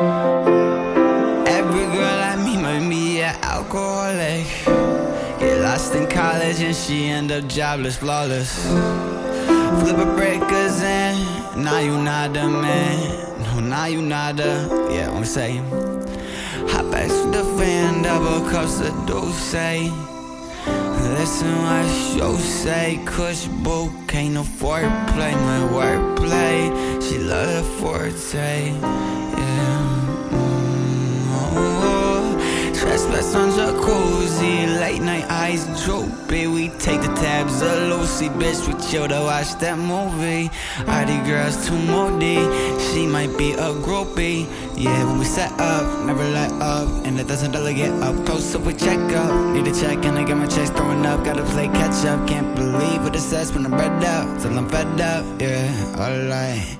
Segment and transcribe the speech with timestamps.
[0.00, 4.46] Every girl I meet might be an alcoholic.
[5.38, 8.64] Get lost in college and she end up jobless, flawless.
[9.80, 13.42] Flipper breakers in, now you not a man.
[13.42, 15.64] No, now you not a, yeah, I'm saying.
[16.70, 19.52] Hot bags with the fan, double cups of Dulce.
[21.18, 26.70] Listen what you say, Kush cush bouquet, no foreplay, my wordplay.
[27.06, 29.19] She love the forte.
[33.20, 36.46] Trespass on jacuzzi, late night eyes droopy.
[36.46, 38.66] We take the tabs of Lucy, bitch.
[38.66, 40.50] We chill to watch that movie.
[41.06, 42.36] These girls too moody,
[42.80, 44.48] she might be a groupie.
[44.74, 46.88] Yeah, when we set up, never let up.
[47.04, 49.54] And it doesn't dollar get up close, so we check up.
[49.54, 51.22] Need a check and I get my checks throwing up.
[51.22, 52.26] Gotta play catch up.
[52.26, 54.40] Can't believe what it says when I'm bred up.
[54.40, 55.68] Till I'm fed up, yeah,
[56.00, 56.78] alright.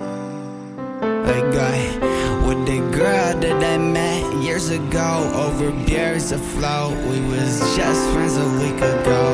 [1.27, 2.10] Like guy,
[2.51, 6.97] with the girl that I met years ago over beers afloat.
[7.09, 9.25] We was just friends a week ago.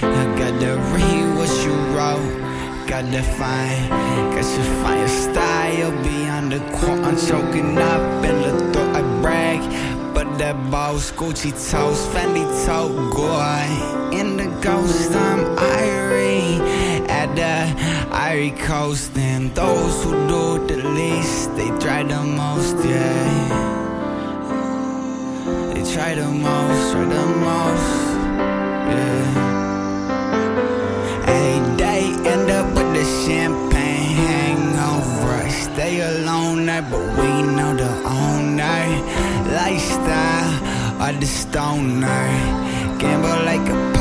[0.00, 2.32] I got to read what you wrote.
[2.88, 3.90] Got to find,
[4.34, 7.04] got to find style beyond the quote.
[7.04, 8.96] I'm choking up in the throat.
[8.96, 9.60] I brag,
[10.14, 14.16] but that boss Gucci toast, Fendi toe, boy.
[14.18, 16.21] In the ghost, I'm Irie
[17.42, 23.68] Irie Coast, and those who do the least, they try the most, yeah.
[25.74, 27.90] They try the most, try the most,
[28.94, 29.24] yeah.
[31.26, 35.50] Hey, they end up with the champagne hangover.
[35.50, 38.82] Stay alone there, but we know the owner.
[39.60, 40.54] Lifestyle
[41.02, 42.28] of the stoner.
[42.98, 43.91] Gamble like a